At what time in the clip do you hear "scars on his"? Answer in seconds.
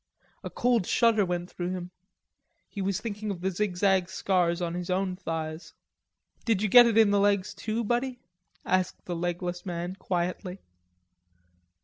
4.09-4.89